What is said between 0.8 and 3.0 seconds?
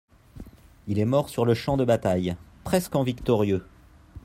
Il est mort sur le champ de bataille, presque